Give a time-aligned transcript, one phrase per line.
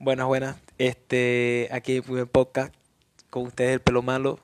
[0.00, 0.56] Buenas, buenas.
[0.78, 2.72] Este, aquí en podcast
[3.30, 4.38] con ustedes el pelo malo.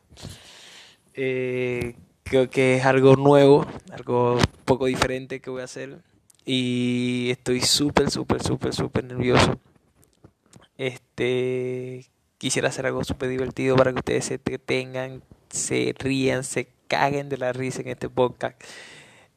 [1.15, 1.95] Eh,
[2.25, 6.01] creo que es algo nuevo, algo poco diferente que voy a hacer.
[6.45, 9.61] Y estoy súper, súper, súper, súper nervioso.
[10.77, 17.29] Este, quisiera hacer algo súper divertido para que ustedes se tengan, se rían, se caguen
[17.29, 18.61] de la risa en este podcast.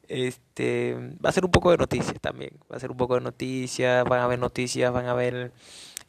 [0.08, 2.58] Este, va a ser un poco de noticias también.
[2.70, 5.52] Va a ser un poco de noticias, van a ver noticias, van a ver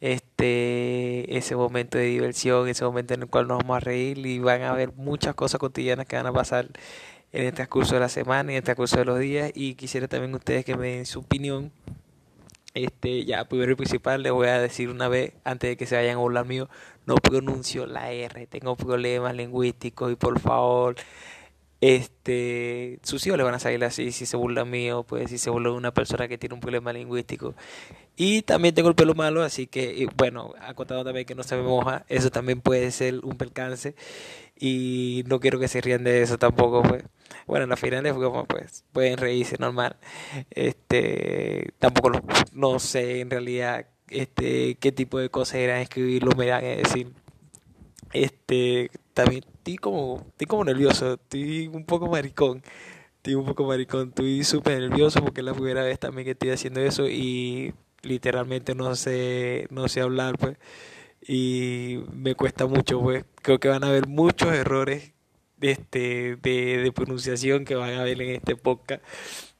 [0.00, 4.38] este ese momento de diversión, ese momento en el cual nos vamos a reír y
[4.38, 6.68] van a ver muchas cosas cotidianas que van a pasar
[7.32, 10.08] en el transcurso de la semana y en el transcurso de los días y quisiera
[10.08, 11.72] también ustedes que me den su opinión.
[12.72, 15.96] Este, ya primero y principal les voy a decir una vez antes de que se
[15.96, 16.68] vayan a burlar mío,
[17.04, 20.94] no pronuncio la R, tengo problemas lingüísticos y por favor
[21.80, 25.50] este, sus hijos le van a salir así si se burla mío, pues si se
[25.50, 27.54] burla de una persona que tiene un problema lingüístico.
[28.16, 31.62] Y también tengo el pelo malo, así que, bueno, acotado también que no se me
[31.62, 33.94] moja, eso también puede ser un percance.
[34.58, 37.04] Y no quiero que se rían de eso tampoco, pues.
[37.46, 38.14] Bueno, en las finales,
[38.48, 39.96] pues, pueden reírse normal.
[40.50, 42.12] Este, tampoco
[42.52, 47.12] no sé en realidad este qué tipo de cosas eran escribirlo, me dan a decir.
[48.12, 52.62] Este, también estoy como, estoy como nervioso, estoy un poco maricón,
[53.16, 56.50] estoy un poco maricón, estoy súper nervioso porque es la primera vez también que estoy
[56.50, 60.56] haciendo eso y literalmente no sé, no sé hablar, pues,
[61.26, 65.12] y me cuesta mucho, pues, creo que van a haber muchos errores
[65.60, 69.02] este, de, de pronunciación que van a ver en este podcast.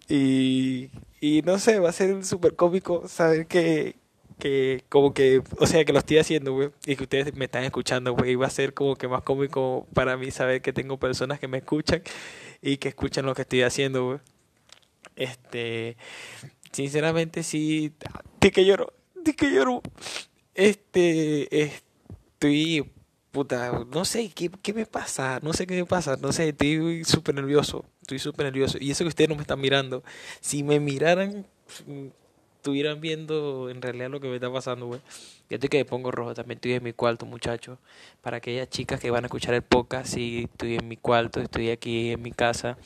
[0.08, 0.90] Y,
[1.20, 3.96] y no sé, va a ser súper cómico saber que,
[4.41, 7.62] que como que, o sea, que lo estoy haciendo, güey, y que ustedes me están
[7.62, 11.38] escuchando, güey, va a ser como que más cómico para mí saber que tengo personas
[11.38, 12.02] que me escuchan
[12.61, 14.18] y que escuchan lo que estoy haciendo, güey.
[15.14, 15.96] Este,
[16.72, 17.92] sinceramente sí,
[18.41, 19.83] di que lloro, di que lloro.
[20.55, 22.91] Este, estoy,
[23.30, 25.41] puta, no sé, ¿qué, qué me pasa?
[25.42, 28.78] No sé qué me pasa, no sé, estoy súper nervioso, estoy súper nervioso.
[28.80, 30.02] Y eso que ustedes no me están mirando,
[30.40, 31.46] si me miraran
[32.60, 35.00] estuvieran viendo en realidad lo que me está pasando, güey.
[35.48, 37.78] Yo estoy que pongo rojo, también estoy en mi cuarto, muchachos.
[38.20, 41.70] Para aquellas chicas que van a escuchar el podcast, sí, estoy en mi cuarto, estoy
[41.70, 42.76] aquí en mi casa.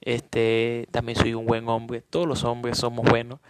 [0.00, 2.02] Este, también soy un buen hombre.
[2.02, 3.40] Todos los hombres somos buenos.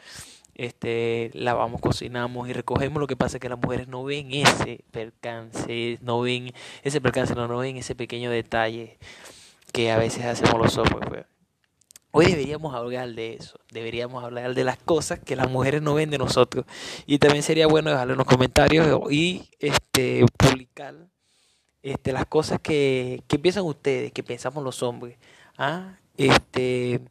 [0.55, 2.99] Este, lavamos, cocinamos y recogemos.
[2.99, 7.35] Lo que pasa es que las mujeres no ven ese percance, no ven ese percance,
[7.35, 8.99] no, no ven ese pequeño detalle
[9.73, 11.36] que a veces hacemos los hombres, pues.
[12.19, 16.09] Hoy deberíamos hablar de eso, deberíamos hablar de las cosas que las mujeres no ven
[16.09, 16.65] de nosotros.
[17.05, 20.95] Y también sería bueno dejarle en los comentarios y este, publicar
[21.83, 25.19] este, las cosas que, que piensan ustedes, que pensamos los hombres.
[25.59, 25.99] ¿Ah?
[26.17, 27.03] Este,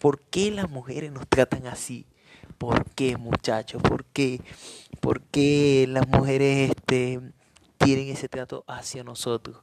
[0.00, 2.06] ¿Por qué las mujeres nos tratan así?
[2.56, 3.82] ¿Por qué, muchachos?
[3.82, 4.40] ¿Por qué?
[5.00, 7.20] ¿Por qué las mujeres este,
[7.78, 9.56] tienen ese trato hacia nosotros?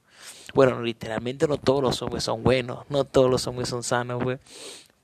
[0.54, 4.38] Bueno, literalmente no todos los hombres son buenos, no todos los hombres son sanos, güey.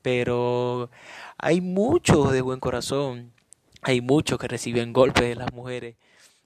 [0.02, 0.90] Pero
[1.38, 3.32] hay muchos de buen corazón,
[3.82, 5.96] hay muchos que reciben golpes de las mujeres.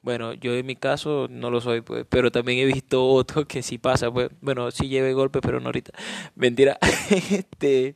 [0.01, 3.63] Bueno, yo en mi caso no lo soy, pues, pero también he visto otros que
[3.63, 5.93] sí pasa, pues, bueno, sí lleve golpes, pero no ahorita.
[6.35, 6.77] Mentira,
[7.09, 7.95] este,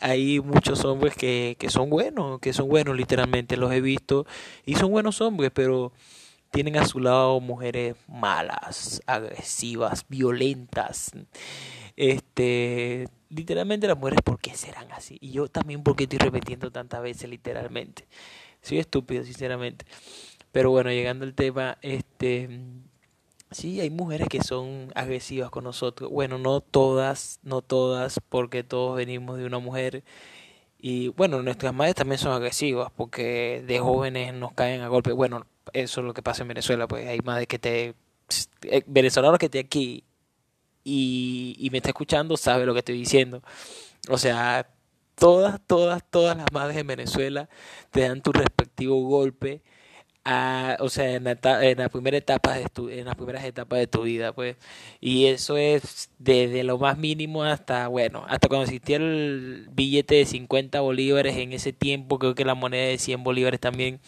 [0.00, 4.26] hay muchos hombres que, que son buenos, que son buenos, literalmente, los he visto,
[4.66, 5.92] y son buenos hombres, pero
[6.50, 11.12] tienen a su lado mujeres malas, agresivas, violentas.
[11.96, 15.18] Este, literalmente las mujeres, ¿por qué serán así?
[15.20, 18.06] Y yo también, porque estoy repitiendo tantas veces, literalmente?
[18.62, 19.84] Soy estúpido, sinceramente.
[20.52, 22.48] Pero bueno, llegando al tema, este,
[23.50, 26.10] sí, hay mujeres que son agresivas con nosotros.
[26.10, 30.04] Bueno, no todas, no todas, porque todos venimos de una mujer.
[30.78, 35.12] Y bueno, nuestras madres también son agresivas, porque de jóvenes nos caen a golpe.
[35.12, 37.94] Bueno, eso es lo que pasa en Venezuela, pues hay madres que te...
[38.62, 40.04] Eh, venezolanos que esté aquí
[40.84, 43.42] y, y me está escuchando sabe lo que estoy diciendo.
[44.08, 44.68] O sea,
[45.18, 47.48] todas, todas, todas las madres en Venezuela
[47.90, 49.62] te dan tu respectivo golpe.
[50.24, 53.78] A, o sea, en la, en la primera etapa de tu, en las primeras etapas
[53.78, 54.56] de tu vida, pues.
[55.00, 60.26] Y eso es desde lo más mínimo hasta, bueno, hasta cuando existía el billete de
[60.26, 64.00] 50 bolívares en ese tiempo, creo que la moneda de 100 bolívares también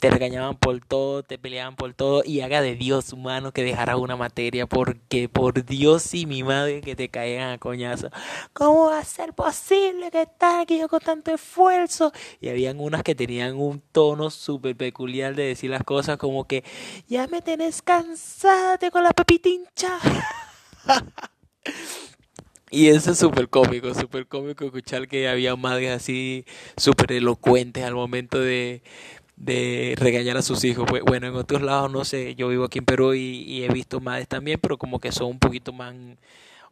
[0.00, 3.98] te regañaban por todo, te peleaban por todo y haga de Dios humano que dejara
[3.98, 8.10] una materia porque por Dios y mi madre que te caigan a coñazo.
[8.54, 12.12] ¿Cómo va a ser posible que estés aquí yo con tanto esfuerzo?
[12.40, 16.64] Y habían unas que tenían un tono súper peculiar de decir las cosas como que
[17.06, 19.98] ya me tenés cansada con la pepita hincha.
[22.72, 26.44] Y eso es súper cómico, súper cómico escuchar que había madres así
[26.76, 28.84] súper elocuentes al momento de,
[29.40, 30.84] de regañar a sus hijos.
[30.88, 33.68] Pues, bueno, en otros lados no sé, yo vivo aquí en Perú y, y he
[33.68, 35.94] visto madres también, pero como que son un poquito más,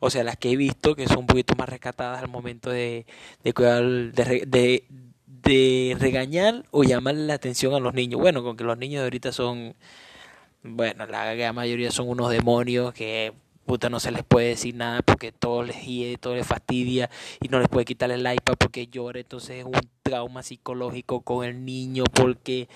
[0.01, 3.07] o sea, las que he visto que son un poquito más rescatadas al momento de,
[3.43, 4.85] de cuidar, de, de,
[5.27, 8.21] de regañar o llamar la atención a los niños.
[8.21, 9.75] Bueno, con que los niños de ahorita son,
[10.63, 13.33] bueno, la gran mayoría son unos demonios que
[13.69, 17.11] puta no se les puede decir nada porque todo les hiede, todo les fastidia
[17.41, 21.45] y no les puede quitar el iPad porque llora, entonces es un trauma psicológico con
[21.45, 22.69] el niño porque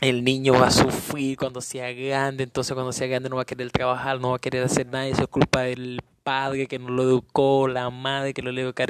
[0.00, 3.46] el niño va a sufrir cuando sea grande, entonces cuando sea grande no va a
[3.46, 6.88] querer trabajar, no va a querer hacer nada, eso es culpa del padre que no
[6.88, 8.82] lo educó, la madre que no le educó